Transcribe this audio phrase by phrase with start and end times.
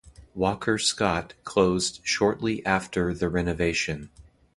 [0.33, 4.09] Walker Scott closed shortly after the renovation.